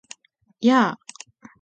[0.69, 0.95] やー！！！